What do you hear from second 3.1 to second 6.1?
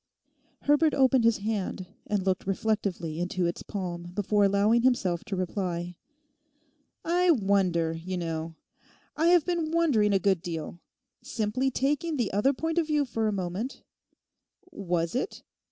into its palm before allowing himself to reply.